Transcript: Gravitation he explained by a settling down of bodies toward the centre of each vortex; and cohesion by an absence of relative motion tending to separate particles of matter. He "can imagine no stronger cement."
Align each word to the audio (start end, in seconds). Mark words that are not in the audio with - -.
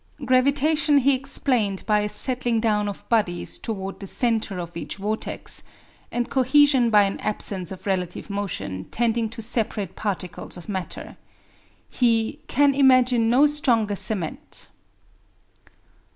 Gravitation 0.25 0.97
he 0.97 1.13
explained 1.13 1.85
by 1.85 1.99
a 1.99 2.09
settling 2.09 2.59
down 2.59 2.87
of 2.89 3.07
bodies 3.07 3.59
toward 3.59 3.99
the 3.99 4.07
centre 4.07 4.57
of 4.57 4.75
each 4.75 4.95
vortex; 4.97 5.61
and 6.11 6.27
cohesion 6.31 6.89
by 6.89 7.03
an 7.03 7.19
absence 7.19 7.71
of 7.71 7.85
relative 7.85 8.27
motion 8.27 8.85
tending 8.85 9.29
to 9.29 9.43
separate 9.43 9.95
particles 9.95 10.57
of 10.57 10.67
matter. 10.67 11.17
He 11.87 12.39
"can 12.47 12.73
imagine 12.73 13.29
no 13.29 13.45
stronger 13.45 13.95
cement." 13.95 14.69